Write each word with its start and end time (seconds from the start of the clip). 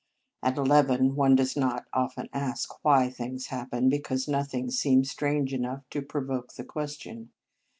At 0.41 0.57
eleven, 0.57 1.15
one 1.15 1.35
does 1.35 1.55
not 1.55 1.85
often 1.93 2.27
ask 2.33 2.83
why 2.83 3.11
things 3.11 3.45
happen, 3.45 3.87
because 3.87 4.27
nothing 4.27 4.71
seems 4.71 5.11
strange 5.11 5.53
enough 5.53 5.87
to 5.91 6.01
pro 6.01 6.23
voke 6.23 6.55
the 6.55 6.63
question. 6.63 7.29